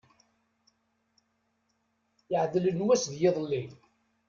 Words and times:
Iaɛdel 2.31 2.65
n 2.73 2.85
wass 2.85 3.03
d 3.11 3.13
yiḍelli. 3.21 3.63